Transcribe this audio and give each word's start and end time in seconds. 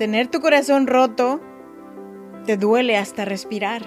Tener 0.00 0.28
tu 0.28 0.40
corazón 0.40 0.86
roto 0.86 1.42
te 2.46 2.56
duele 2.56 2.96
hasta 2.96 3.26
respirar. 3.26 3.82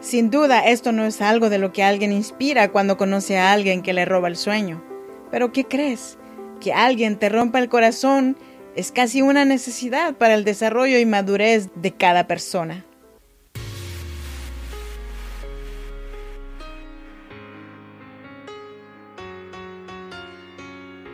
Sin 0.00 0.28
duda, 0.28 0.66
esto 0.66 0.90
no 0.90 1.04
es 1.04 1.20
algo 1.20 1.48
de 1.48 1.58
lo 1.58 1.72
que 1.72 1.84
alguien 1.84 2.10
inspira 2.10 2.72
cuando 2.72 2.96
conoce 2.96 3.38
a 3.38 3.52
alguien 3.52 3.80
que 3.80 3.92
le 3.92 4.04
roba 4.04 4.26
el 4.26 4.34
sueño. 4.34 4.82
Pero 5.30 5.52
¿qué 5.52 5.62
crees? 5.62 6.18
Que 6.60 6.72
alguien 6.72 7.20
te 7.20 7.28
rompa 7.28 7.60
el 7.60 7.68
corazón 7.68 8.36
es 8.74 8.90
casi 8.90 9.22
una 9.22 9.44
necesidad 9.44 10.16
para 10.16 10.34
el 10.34 10.42
desarrollo 10.42 10.98
y 10.98 11.06
madurez 11.06 11.68
de 11.76 11.92
cada 11.92 12.26
persona. 12.26 12.84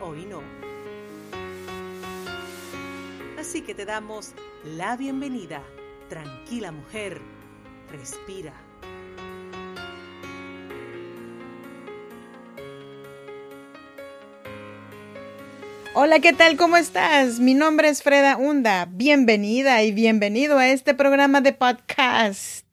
hoy 0.00 0.26
no. 0.26 0.42
Así 3.38 3.62
que 3.62 3.74
te 3.74 3.84
damos 3.84 4.32
la 4.64 4.96
bienvenida. 4.96 5.62
Tranquila 6.08 6.72
mujer, 6.72 7.20
respira. 7.90 8.52
Hola, 15.94 16.20
¿qué 16.20 16.34
tal? 16.34 16.58
¿Cómo 16.58 16.76
estás? 16.76 17.40
Mi 17.40 17.54
nombre 17.54 17.88
es 17.88 18.02
Freda 18.02 18.36
Hunda. 18.36 18.86
Bienvenida 18.90 19.82
y 19.82 19.92
bienvenido 19.92 20.58
a 20.58 20.68
este 20.68 20.92
programa 20.92 21.40
de 21.40 21.54
podcast. 21.54 22.66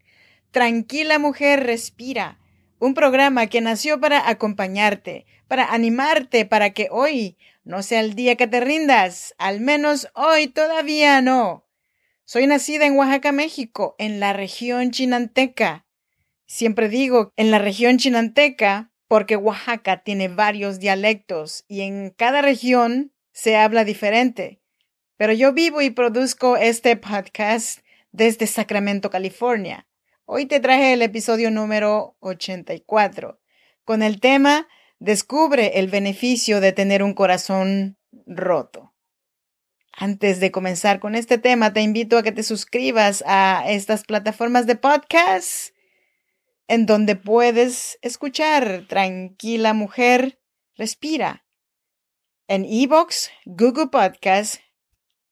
Tranquila 0.52 1.20
mujer, 1.20 1.64
respira. 1.64 2.38
Un 2.84 2.96
programa 2.96 3.48
que 3.48 3.62
nació 3.62 4.02
para 4.02 4.28
acompañarte, 4.28 5.26
para 5.48 5.74
animarte, 5.74 6.46
para 6.46 6.72
que 6.72 6.90
hoy 6.92 7.38
no 7.64 7.82
sea 7.82 8.02
el 8.02 8.14
día 8.14 8.36
que 8.36 8.46
te 8.46 8.60
rindas. 8.60 9.34
Al 9.38 9.62
menos 9.62 10.10
hoy 10.16 10.48
todavía 10.48 11.22
no. 11.22 11.66
Soy 12.26 12.46
nacida 12.46 12.86
en 12.86 12.98
Oaxaca, 12.98 13.32
México, 13.32 13.96
en 14.00 14.20
la 14.20 14.34
región 14.34 14.92
chinanteca. 14.92 15.86
Siempre 16.46 16.90
digo 16.90 17.32
en 17.38 17.52
la 17.52 17.60
región 17.60 18.00
chinanteca 18.00 18.92
porque 19.08 19.38
Oaxaca 19.38 20.04
tiene 20.04 20.28
varios 20.28 20.82
dialectos 20.82 21.64
y 21.70 21.84
en 21.84 22.10
cada 22.10 22.42
región 22.42 23.14
se 23.32 23.56
habla 23.56 23.86
diferente. 23.86 24.60
Pero 25.16 25.32
yo 25.32 25.54
vivo 25.54 25.82
y 25.82 25.90
produzco 25.90 26.58
este 26.58 26.98
podcast 26.98 27.80
desde 28.12 28.46
Sacramento, 28.46 29.10
California. 29.10 29.88
Hoy 30.26 30.46
te 30.46 30.62
traje 30.62 30.94
el 30.94 31.02
episodio 31.02 31.52
número 31.52 32.16
84 32.22 33.42
con 33.84 34.02
el 34.02 34.22
tema 34.22 34.70
Descubre 35.00 35.80
el 35.80 35.90
beneficio 35.90 36.62
de 36.62 36.72
tener 36.72 37.04
un 37.04 37.14
corazón 37.14 37.98
roto. 38.26 38.94
Antes 39.92 40.40
de 40.40 40.50
comenzar 40.50 41.02
con 41.02 41.16
este 41.16 41.38
tema, 41.38 41.74
te 41.74 41.82
invito 41.82 42.18
a 42.18 42.24
que 42.24 42.32
te 42.32 42.44
suscribas 42.44 43.22
a 43.28 43.66
estas 43.68 44.06
plataformas 44.06 44.66
de 44.66 44.78
podcast 44.78 45.76
en 46.70 46.86
donde 46.86 47.18
puedes 47.18 48.00
escuchar 48.02 48.86
Tranquila 48.88 49.74
Mujer, 49.74 50.40
Respira 50.76 51.46
en 52.48 52.64
Evox, 52.64 53.30
Google 53.46 53.88
Podcast, 53.88 54.62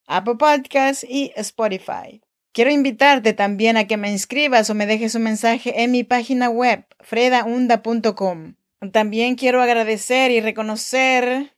Apple 0.06 0.36
Podcast 0.36 1.06
y 1.08 1.32
Spotify. 1.38 2.22
Quiero 2.54 2.70
invitarte 2.70 3.34
también 3.34 3.78
a 3.78 3.88
que 3.88 3.96
me 3.96 4.12
inscribas 4.12 4.70
o 4.70 4.76
me 4.76 4.86
dejes 4.86 5.16
un 5.16 5.24
mensaje 5.24 5.84
en 5.84 5.92
mi 5.92 6.04
página 6.04 6.50
web, 6.50 6.86
fredaunda.com. 7.00 8.56
También 8.92 9.36
quiero 9.36 9.62
agradecer 9.62 10.32
y 10.32 10.42
reconocer 10.42 11.56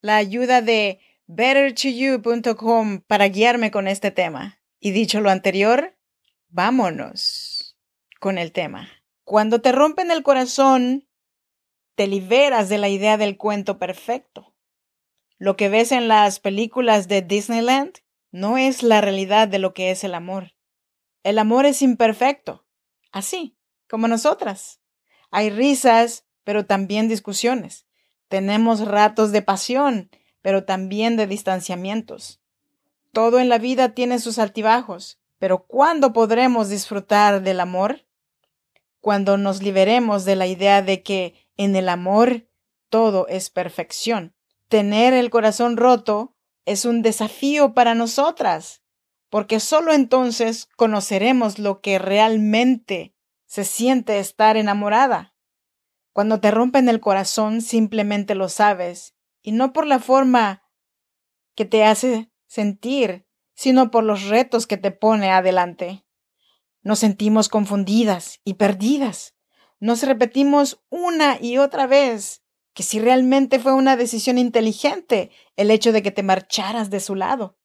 la 0.00 0.16
ayuda 0.16 0.62
de 0.62 1.00
bettertoyou.com 1.26 3.00
para 3.00 3.26
guiarme 3.28 3.72
con 3.72 3.88
este 3.88 4.12
tema. 4.12 4.60
Y 4.78 4.92
dicho 4.92 5.20
lo 5.20 5.30
anterior, 5.30 5.96
vámonos 6.48 7.76
con 8.20 8.38
el 8.38 8.52
tema. 8.52 8.88
Cuando 9.24 9.60
te 9.60 9.72
rompen 9.72 10.12
el 10.12 10.22
corazón, 10.22 11.08
te 11.96 12.06
liberas 12.06 12.68
de 12.68 12.78
la 12.78 12.88
idea 12.88 13.16
del 13.16 13.36
cuento 13.36 13.78
perfecto. 13.78 14.54
Lo 15.38 15.56
que 15.56 15.68
ves 15.68 15.90
en 15.90 16.06
las 16.06 16.38
películas 16.38 17.08
de 17.08 17.22
Disneyland 17.22 17.98
no 18.30 18.58
es 18.58 18.82
la 18.82 19.00
realidad 19.00 19.48
de 19.48 19.58
lo 19.58 19.74
que 19.74 19.90
es 19.90 20.04
el 20.04 20.14
amor. 20.14 20.54
El 21.22 21.38
amor 21.38 21.66
es 21.66 21.82
imperfecto, 21.82 22.64
así 23.12 23.56
como 23.88 24.08
nosotras. 24.08 24.80
Hay 25.30 25.50
risas, 25.50 26.24
pero 26.44 26.66
también 26.66 27.08
discusiones. 27.08 27.86
Tenemos 28.28 28.86
ratos 28.86 29.32
de 29.32 29.42
pasión, 29.42 30.10
pero 30.42 30.64
también 30.64 31.16
de 31.16 31.26
distanciamientos. 31.26 32.40
Todo 33.12 33.38
en 33.38 33.48
la 33.48 33.58
vida 33.58 33.94
tiene 33.94 34.18
sus 34.18 34.38
altibajos, 34.38 35.18
pero 35.38 35.66
¿cuándo 35.66 36.12
podremos 36.12 36.68
disfrutar 36.68 37.42
del 37.42 37.60
amor? 37.60 38.06
Cuando 39.00 39.36
nos 39.36 39.62
liberemos 39.62 40.24
de 40.24 40.36
la 40.36 40.46
idea 40.46 40.82
de 40.82 41.02
que 41.02 41.34
en 41.56 41.76
el 41.76 41.88
amor 41.88 42.46
todo 42.88 43.26
es 43.28 43.50
perfección 43.50 44.36
tener 44.68 45.14
el 45.14 45.30
corazón 45.30 45.76
roto 45.76 46.34
es 46.66 46.84
un 46.84 47.00
desafío 47.00 47.72
para 47.72 47.94
nosotras, 47.94 48.82
porque 49.30 49.60
solo 49.60 49.92
entonces 49.92 50.68
conoceremos 50.76 51.58
lo 51.58 51.80
que 51.80 51.98
realmente 51.98 53.14
se 53.46 53.64
siente 53.64 54.18
estar 54.18 54.56
enamorada. 54.56 55.34
Cuando 56.12 56.40
te 56.40 56.50
rompen 56.50 56.88
el 56.88 57.00
corazón 57.00 57.62
simplemente 57.62 58.34
lo 58.34 58.48
sabes, 58.48 59.14
y 59.42 59.52
no 59.52 59.72
por 59.72 59.86
la 59.86 60.00
forma 60.00 60.64
que 61.54 61.64
te 61.64 61.84
hace 61.84 62.30
sentir, 62.46 63.26
sino 63.54 63.90
por 63.90 64.04
los 64.04 64.24
retos 64.24 64.66
que 64.66 64.76
te 64.76 64.90
pone 64.90 65.30
adelante. 65.30 66.04
Nos 66.82 66.98
sentimos 66.98 67.48
confundidas 67.48 68.40
y 68.44 68.54
perdidas. 68.54 69.34
Nos 69.78 70.02
repetimos 70.02 70.82
una 70.88 71.38
y 71.40 71.58
otra 71.58 71.86
vez 71.86 72.42
que 72.76 72.82
si 72.82 73.00
realmente 73.00 73.58
fue 73.58 73.72
una 73.72 73.96
decisión 73.96 74.36
inteligente 74.36 75.30
el 75.56 75.70
hecho 75.70 75.92
de 75.92 76.02
que 76.02 76.10
te 76.10 76.22
marcharas 76.22 76.90
de 76.90 77.00
su 77.00 77.14
lado. 77.14 77.56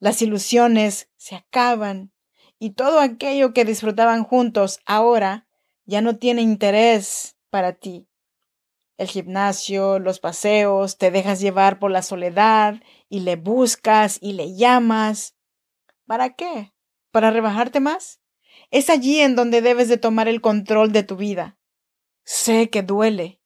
Las 0.00 0.20
ilusiones 0.20 1.08
se 1.16 1.36
acaban 1.36 2.12
y 2.58 2.70
todo 2.70 2.98
aquello 2.98 3.54
que 3.54 3.64
disfrutaban 3.64 4.24
juntos 4.24 4.80
ahora 4.84 5.46
ya 5.84 6.00
no 6.00 6.16
tiene 6.16 6.42
interés 6.42 7.36
para 7.50 7.74
ti. 7.74 8.08
El 8.98 9.06
gimnasio, 9.06 10.00
los 10.00 10.18
paseos, 10.18 10.98
te 10.98 11.12
dejas 11.12 11.38
llevar 11.38 11.78
por 11.78 11.92
la 11.92 12.02
soledad 12.02 12.82
y 13.08 13.20
le 13.20 13.36
buscas 13.36 14.18
y 14.20 14.32
le 14.32 14.56
llamas. 14.56 15.36
¿Para 16.04 16.34
qué? 16.34 16.72
¿Para 17.12 17.30
rebajarte 17.30 17.78
más? 17.78 18.20
Es 18.72 18.90
allí 18.90 19.20
en 19.20 19.36
donde 19.36 19.62
debes 19.62 19.88
de 19.88 19.98
tomar 19.98 20.26
el 20.26 20.40
control 20.40 20.90
de 20.90 21.04
tu 21.04 21.14
vida. 21.14 21.58
Sé 22.24 22.70
que 22.70 22.82
duele, 22.82 23.41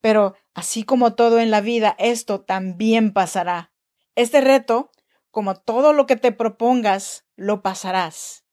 pero 0.00 0.34
así 0.54 0.84
como 0.84 1.14
todo 1.14 1.40
en 1.40 1.50
la 1.50 1.60
vida, 1.60 1.94
esto 1.98 2.40
también 2.40 3.12
pasará. 3.12 3.72
Este 4.14 4.40
reto, 4.40 4.90
como 5.30 5.54
todo 5.54 5.92
lo 5.92 6.06
que 6.06 6.16
te 6.16 6.32
propongas, 6.32 7.26
lo 7.36 7.62
pasarás. 7.62 8.44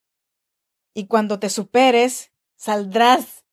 Y 0.94 1.08
cuando 1.08 1.40
te 1.40 1.50
superes, 1.50 2.32
saldrás 2.56 3.46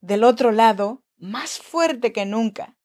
del 0.00 0.24
otro 0.24 0.52
lado 0.52 1.02
más 1.16 1.58
fuerte 1.58 2.12
que 2.12 2.26
nunca. 2.26 2.76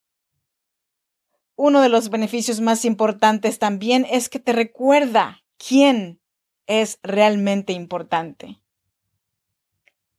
Uno 1.56 1.81
de 1.81 1.90
los 1.90 2.10
beneficios 2.10 2.62
más 2.62 2.86
importantes 2.86 3.60
también 3.60 4.07
es 4.10 4.30
que 4.30 4.40
te 4.40 4.54
recuerda 4.54 5.44
quién 5.57 6.22
es 6.68 7.00
realmente 7.04 7.74
importante. 7.74 8.62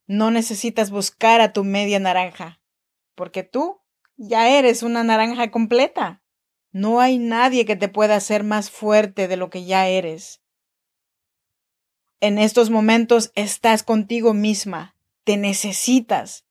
No 0.05 0.29
necesitas 0.29 0.91
buscar 0.91 1.41
a 1.41 1.53
tu 1.53 1.63
media 1.63 1.99
naranja, 1.99 2.61
porque 3.15 3.41
tú 3.41 3.80
ya 4.17 4.49
eres 4.49 4.83
una 4.83 5.03
naranja 5.03 5.51
completa. 5.51 6.21
No 6.71 6.99
hay 6.99 7.17
nadie 7.17 7.65
que 7.65 7.75
te 7.75 7.89
pueda 7.89 8.15
hacer 8.15 8.43
más 8.43 8.69
fuerte 8.69 9.27
de 9.27 9.37
lo 9.37 9.49
que 9.49 9.65
ya 9.65 9.87
eres. 9.87 10.41
En 12.19 12.37
estos 12.37 12.69
momentos 12.69 13.31
estás 13.35 13.83
contigo 13.83 14.33
misma, 14.33 14.95
te 15.23 15.37
necesitas, 15.37 16.45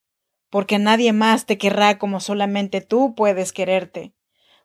porque 0.50 0.78
nadie 0.78 1.12
más 1.12 1.46
te 1.46 1.58
querrá 1.58 1.98
como 1.98 2.20
solamente 2.20 2.80
tú 2.80 3.14
puedes 3.14 3.52
quererte. 3.52 4.14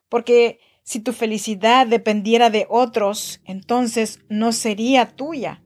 Porque 0.08 0.60
Si 0.88 1.00
tu 1.00 1.12
felicidad 1.12 1.84
dependiera 1.84 2.48
de 2.48 2.64
otros, 2.70 3.40
entonces 3.44 4.20
no 4.28 4.52
sería 4.52 5.16
tuya. 5.16 5.64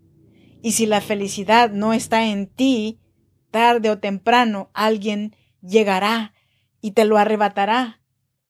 Y 0.63 0.73
si 0.73 0.87
la 0.87 1.03
felicidad 1.03 1.71
no 1.71 1.93
está 1.93 2.25
en 2.25 2.47
ti, 2.47 3.01
tarde 3.51 3.91
o 3.91 3.99
temprano 3.99 4.71
alguien 4.73 5.37
llegará 5.61 6.33
y 6.81 6.93
te 6.93 7.05
lo 7.05 7.19
arrebatará. 7.19 8.01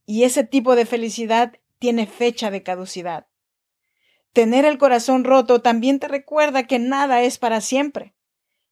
Y 0.06 0.24
ese 0.24 0.44
tipo 0.44 0.76
de 0.76 0.86
felicidad 0.86 1.54
tiene 1.78 2.06
fecha 2.06 2.50
de 2.50 2.62
caducidad. 2.62 3.26
Tener 4.32 4.64
el 4.64 4.78
corazón 4.78 5.24
roto 5.24 5.60
también 5.60 5.98
te 5.98 6.06
recuerda 6.06 6.64
que 6.64 6.78
nada 6.78 7.22
es 7.22 7.38
para 7.38 7.60
siempre, 7.60 8.14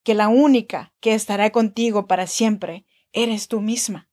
que 0.05 0.15
la 0.15 0.29
única 0.29 0.93
que 1.01 1.15
estará 1.15 1.51
contigo 1.51 2.07
para 2.07 2.27
siempre 2.27 2.87
eres 3.13 3.49
tú 3.49 3.61
misma, 3.61 4.09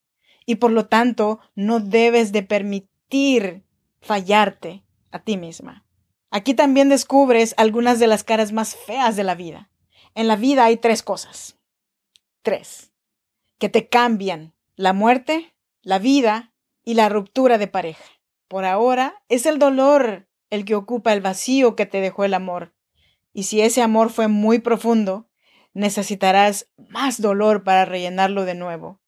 y 0.46 0.56
por 0.56 0.72
lo 0.72 0.88
tanto 0.88 1.40
no 1.54 1.80
debes 1.80 2.32
de 2.32 2.42
permitir 2.42 3.64
fallarte 4.02 4.84
a 5.12 5.20
ti 5.20 5.38
misma. 5.38 5.86
Aquí 6.32 6.54
también 6.54 6.90
descubres 6.90 7.54
algunas 7.58 8.00
de 8.00 8.08
las 8.08 8.24
caras 8.24 8.52
más 8.52 8.76
feas 8.76 9.16
de 9.16 9.24
la 9.24 9.36
vida. 9.36 9.70
En 10.16 10.28
la 10.28 10.36
vida 10.36 10.66
hay 10.66 10.78
tres 10.78 11.04
cosas. 11.04 11.58
Tres. 12.42 12.92
Que 13.60 13.70
te 13.70 13.88
cambian 13.88 14.55
la 14.76 14.94
muerte, 14.94 15.56
la 15.82 16.00
vida 16.00 16.54
y 16.84 16.96
la 16.96 17.10
ruptura 17.10 17.58
de 17.58 17.68
pareja. 17.68 18.04
Por 18.48 18.66
ahora 18.66 19.24
es 19.30 19.46
el 19.46 19.60
dolor 19.60 20.28
el 20.50 20.66
que 20.66 20.76
ocupa 20.76 21.14
el 21.14 21.22
vacío 21.22 21.76
que 21.76 21.86
te 21.86 22.02
dejó 22.02 22.24
el 22.24 22.34
amor. 22.34 22.74
Y 23.34 23.44
si 23.44 23.62
ese 23.62 23.82
amor 23.82 24.10
fue 24.10 24.28
muy 24.28 24.60
profundo, 24.60 25.28
necesitarás 25.74 26.70
más 26.78 27.22
dolor 27.22 27.64
para 27.64 27.86
rellenarlo 27.86 28.46
de 28.46 28.56
nuevo. 28.56 29.02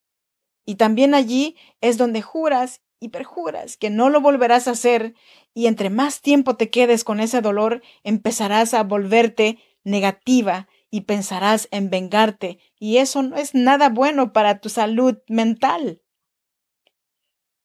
Y 0.66 0.76
también 0.76 1.14
allí 1.14 1.56
es 1.80 1.98
donde 1.98 2.22
juras 2.22 2.82
y 3.00 3.10
perjuras 3.10 3.78
que 3.78 3.90
no 3.90 4.10
lo 4.10 4.22
volverás 4.22 4.68
a 4.68 4.72
hacer, 4.72 5.14
y 5.54 5.68
entre 5.68 5.90
más 5.90 6.22
tiempo 6.22 6.56
te 6.58 6.70
quedes 6.70 7.04
con 7.04 7.20
ese 7.20 7.42
dolor, 7.42 7.82
empezarás 8.04 8.74
a 8.74 8.84
volverte 8.84 9.60
negativa 9.84 10.68
y 10.90 11.02
pensarás 11.02 11.68
en 11.72 11.90
vengarte, 11.90 12.60
y 12.80 12.98
eso 12.98 13.22
no 13.24 13.36
es 13.36 13.54
nada 13.54 13.90
bueno 13.90 14.34
para 14.34 14.60
tu 14.60 14.70
salud 14.70 15.18
mental. 15.28 16.02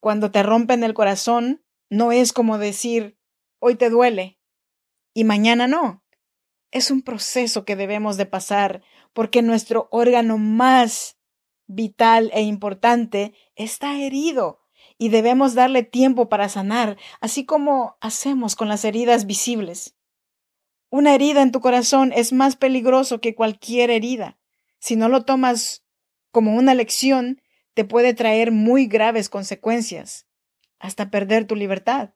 Cuando 0.00 0.30
te 0.30 0.42
rompen 0.42 0.82
el 0.82 0.94
corazón, 0.94 1.64
no 1.88 2.10
es 2.10 2.32
como 2.32 2.58
decir, 2.58 3.18
hoy 3.60 3.76
te 3.76 3.90
duele 3.90 4.40
y 5.14 5.24
mañana 5.24 5.68
no. 5.68 6.02
Es 6.70 6.90
un 6.90 7.02
proceso 7.02 7.64
que 7.64 7.76
debemos 7.76 8.16
de 8.16 8.26
pasar 8.26 8.82
porque 9.12 9.42
nuestro 9.42 9.88
órgano 9.90 10.38
más 10.38 11.18
vital 11.66 12.30
e 12.34 12.42
importante 12.42 13.34
está 13.54 14.00
herido 14.00 14.60
y 14.98 15.10
debemos 15.10 15.54
darle 15.54 15.82
tiempo 15.82 16.28
para 16.28 16.48
sanar, 16.48 16.96
así 17.20 17.44
como 17.44 17.96
hacemos 18.00 18.56
con 18.56 18.68
las 18.68 18.84
heridas 18.84 19.26
visibles. 19.26 19.96
Una 20.92 21.14
herida 21.14 21.40
en 21.40 21.52
tu 21.52 21.60
corazón 21.62 22.12
es 22.14 22.34
más 22.34 22.54
peligroso 22.54 23.22
que 23.22 23.34
cualquier 23.34 23.88
herida. 23.88 24.36
Si 24.78 24.94
no 24.94 25.08
lo 25.08 25.24
tomas 25.24 25.86
como 26.30 26.54
una 26.54 26.74
lección, 26.74 27.40
te 27.72 27.86
puede 27.86 28.12
traer 28.12 28.52
muy 28.52 28.88
graves 28.88 29.30
consecuencias, 29.30 30.26
hasta 30.78 31.10
perder 31.10 31.46
tu 31.46 31.56
libertad. 31.56 32.10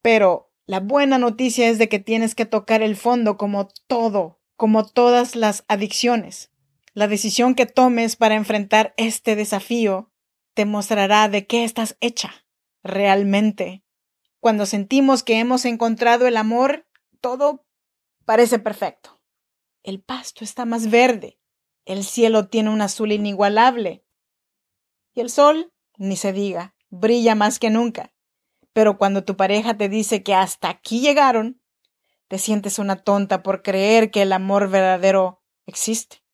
Pero 0.00 0.50
la 0.66 0.80
buena 0.80 1.18
noticia 1.18 1.68
es 1.68 1.78
de 1.78 1.88
que 1.88 2.00
tienes 2.00 2.34
que 2.34 2.46
tocar 2.46 2.82
el 2.82 2.96
fondo 2.96 3.36
como 3.36 3.68
todo, 3.86 4.40
como 4.56 4.84
todas 4.84 5.36
las 5.36 5.64
adicciones. 5.68 6.50
La 6.94 7.06
decisión 7.06 7.54
que 7.54 7.66
tomes 7.66 8.16
para 8.16 8.34
enfrentar 8.34 8.92
este 8.96 9.36
desafío 9.36 10.10
te 10.54 10.64
mostrará 10.64 11.28
de 11.28 11.46
qué 11.46 11.62
estás 11.62 11.96
hecha 12.00 12.44
realmente. 12.82 13.84
Cuando 14.40 14.66
sentimos 14.66 15.22
que 15.22 15.38
hemos 15.38 15.64
encontrado 15.64 16.26
el 16.26 16.36
amor, 16.36 16.88
todo 17.22 17.64
parece 18.26 18.58
perfecto. 18.58 19.22
El 19.82 20.02
pasto 20.02 20.44
está 20.44 20.66
más 20.66 20.90
verde, 20.90 21.38
el 21.86 22.04
cielo 22.04 22.48
tiene 22.48 22.68
un 22.68 22.82
azul 22.82 23.12
inigualable 23.12 24.04
y 25.14 25.20
el 25.20 25.30
sol, 25.30 25.72
ni 25.96 26.16
se 26.16 26.32
diga, 26.32 26.74
brilla 26.90 27.34
más 27.34 27.58
que 27.58 27.70
nunca. 27.70 28.12
Pero 28.72 28.98
cuando 28.98 29.24
tu 29.24 29.36
pareja 29.36 29.76
te 29.76 29.88
dice 29.88 30.22
que 30.22 30.34
hasta 30.34 30.68
aquí 30.68 31.00
llegaron, 31.00 31.60
te 32.28 32.38
sientes 32.38 32.78
una 32.78 32.96
tonta 32.96 33.42
por 33.42 33.62
creer 33.62 34.10
que 34.10 34.22
el 34.22 34.32
amor 34.32 34.70
verdadero 34.70 35.42
existe. 35.66 36.24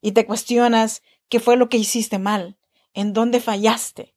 Y 0.00 0.12
te 0.12 0.24
cuestionas 0.24 1.02
qué 1.28 1.40
fue 1.40 1.56
lo 1.56 1.68
que 1.68 1.76
hiciste 1.76 2.18
mal, 2.18 2.58
en 2.94 3.12
dónde 3.12 3.40
fallaste. 3.40 4.14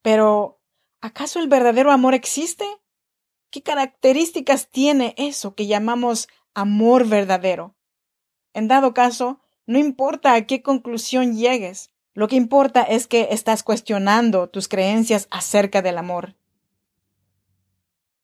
Pero, 0.00 0.62
¿acaso 1.00 1.40
el 1.40 1.48
verdadero 1.48 1.90
amor 1.90 2.14
existe? 2.14 2.64
¿Qué 3.54 3.62
características 3.62 4.68
tiene 4.68 5.14
eso 5.16 5.54
que 5.54 5.68
llamamos 5.68 6.26
amor 6.54 7.06
verdadero? 7.06 7.76
En 8.52 8.66
dado 8.66 8.94
caso, 8.94 9.38
no 9.64 9.78
importa 9.78 10.34
a 10.34 10.44
qué 10.44 10.60
conclusión 10.60 11.36
llegues, 11.36 11.92
lo 12.14 12.26
que 12.26 12.34
importa 12.34 12.82
es 12.82 13.06
que 13.06 13.28
estás 13.30 13.62
cuestionando 13.62 14.48
tus 14.48 14.66
creencias 14.66 15.28
acerca 15.30 15.82
del 15.82 15.98
amor. 15.98 16.34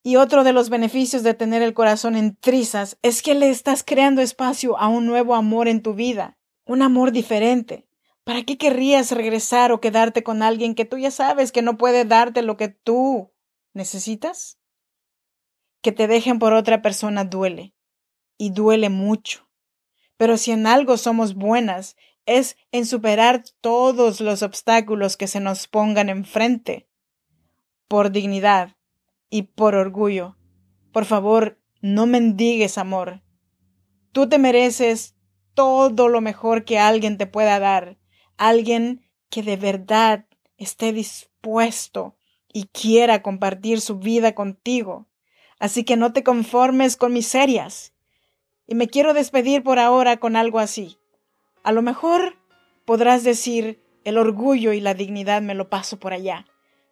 Y 0.03 0.17
otro 0.17 0.43
de 0.43 0.51
los 0.51 0.69
beneficios 0.69 1.23
de 1.23 1.33
tener 1.33 1.61
el 1.61 1.73
corazón 1.73 2.17
en 2.17 2.35
trizas 2.35 2.97
es 3.01 3.21
que 3.21 3.33
le 3.33 3.51
estás 3.51 3.85
creando 3.85 4.21
espacio 4.21 4.77
a 4.77 4.89
un 4.89 5.05
nuevo 5.05 5.35
amor 5.35 5.69
en 5.69 5.81
tu 5.81 5.93
vida, 5.93 6.37
un 6.65 6.81
amor 6.81 7.13
diferente. 7.13 7.87
¿Para 8.25 8.43
qué 8.43 8.57
querrías 8.57 9.13
regresar 9.13 9.71
o 9.71 9.79
quedarte 9.79 10.23
con 10.23 10.43
alguien 10.43 10.75
que 10.75 10.83
tú 10.83 10.97
ya 10.97 11.09
sabes 11.09 11.53
que 11.53 11.61
no 11.61 11.77
puede 11.77 12.03
darte 12.03 12.41
lo 12.41 12.57
que 12.57 12.67
tú 12.67 13.31
necesitas? 13.73 14.57
Que 15.81 15.91
te 15.91 16.07
dejen 16.07 16.39
por 16.39 16.53
otra 16.53 16.81
persona 16.81 17.23
duele, 17.23 17.73
y 18.37 18.51
duele 18.51 18.89
mucho. 18.89 19.49
Pero 20.17 20.37
si 20.37 20.51
en 20.51 20.67
algo 20.67 20.97
somos 20.97 21.33
buenas, 21.35 21.95
es 22.25 22.57
en 22.71 22.85
superar 22.85 23.43
todos 23.61 24.21
los 24.21 24.43
obstáculos 24.43 25.17
que 25.17 25.27
se 25.27 25.39
nos 25.39 25.67
pongan 25.67 26.09
enfrente. 26.09 26.87
Por 27.87 28.11
dignidad, 28.11 28.75
y 29.31 29.43
por 29.43 29.73
orgullo. 29.73 30.37
Por 30.91 31.05
favor, 31.05 31.59
no 31.81 32.05
mendigues 32.05 32.77
amor. 32.77 33.23
Tú 34.11 34.29
te 34.29 34.37
mereces 34.37 35.15
todo 35.55 36.09
lo 36.09 36.21
mejor 36.21 36.65
que 36.65 36.77
alguien 36.77 37.17
te 37.17 37.25
pueda 37.25 37.59
dar, 37.59 37.97
alguien 38.37 39.09
que 39.29 39.41
de 39.41 39.55
verdad 39.55 40.27
esté 40.57 40.93
dispuesto 40.93 42.17
y 42.53 42.65
quiera 42.67 43.23
compartir 43.23 43.81
su 43.81 43.97
vida 43.97 44.35
contigo. 44.35 45.07
Así 45.61 45.85
que 45.85 45.95
no 45.95 46.11
te 46.11 46.23
conformes 46.23 46.97
con 46.97 47.13
miserias. 47.13 47.93
Y 48.67 48.75
me 48.75 48.89
quiero 48.89 49.13
despedir 49.13 49.63
por 49.63 49.79
ahora 49.79 50.17
con 50.17 50.35
algo 50.35 50.59
así. 50.59 50.97
A 51.63 51.71
lo 51.71 51.81
mejor 51.81 52.35
podrás 52.83 53.23
decir, 53.23 53.81
el 54.03 54.17
orgullo 54.17 54.73
y 54.73 54.81
la 54.81 54.93
dignidad 54.93 55.41
me 55.41 55.55
lo 55.55 55.69
paso 55.69 55.97
por 55.97 56.11
allá, 56.11 56.45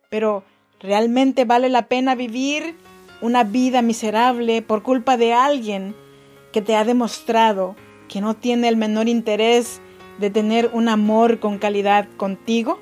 pero 0.10 0.46
¿Realmente 0.80 1.44
vale 1.44 1.68
la 1.68 1.88
pena 1.88 2.16
vivir 2.16 2.76
una 3.22 3.44
vida 3.44 3.82
miserable 3.82 4.62
por 4.62 4.82
culpa 4.82 5.18
de 5.18 5.34
alguien 5.34 5.94
que 6.54 6.62
te 6.62 6.76
ha 6.76 6.86
demostrado 6.86 7.76
que 8.08 8.22
no 8.22 8.36
tiene 8.36 8.70
el 8.70 8.78
menor 8.78 9.10
interés 9.10 9.82
de 10.20 10.30
tener 10.30 10.70
un 10.72 10.88
amor 10.88 11.40
con 11.40 11.58
calidad 11.58 12.08
contigo? 12.16 12.80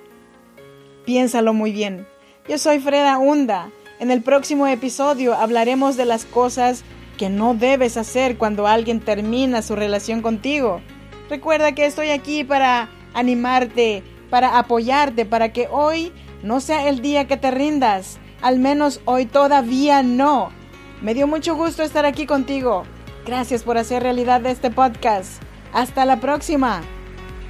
Piénsalo 1.05 1.53
muy 1.53 1.71
bien. 1.71 2.07
Yo 2.47 2.59
soy 2.59 2.79
Freda 2.79 3.17
Hunda. 3.17 3.71
En 3.99 4.11
el 4.11 4.21
próximo 4.21 4.67
episodio 4.67 5.33
hablaremos 5.33 5.97
de 5.97 6.05
las 6.05 6.25
cosas 6.25 6.83
que 7.17 7.29
no 7.29 7.55
debes 7.55 7.97
hacer 7.97 8.37
cuando 8.37 8.67
alguien 8.67 8.99
termina 8.99 9.63
su 9.63 9.75
relación 9.75 10.21
contigo. 10.21 10.81
Recuerda 11.29 11.73
que 11.73 11.85
estoy 11.85 12.09
aquí 12.09 12.43
para 12.43 12.89
animarte, 13.15 14.03
para 14.29 14.59
apoyarte, 14.59 15.25
para 15.25 15.51
que 15.51 15.67
hoy 15.71 16.11
no 16.43 16.59
sea 16.59 16.87
el 16.89 17.01
día 17.01 17.27
que 17.27 17.37
te 17.37 17.49
rindas. 17.49 18.19
Al 18.41 18.59
menos 18.59 19.01
hoy 19.05 19.25
todavía 19.25 20.03
no. 20.03 20.49
Me 21.01 21.15
dio 21.15 21.25
mucho 21.25 21.55
gusto 21.55 21.81
estar 21.81 22.05
aquí 22.05 22.27
contigo. 22.27 22.83
Gracias 23.25 23.63
por 23.63 23.79
hacer 23.79 24.03
realidad 24.03 24.45
este 24.45 24.69
podcast. 24.69 25.41
Hasta 25.73 26.05
la 26.05 26.19
próxima. 26.19 26.81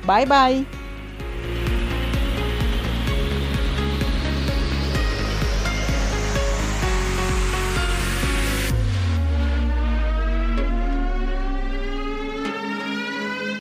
Bye 0.06 0.26
bye. 0.26 0.87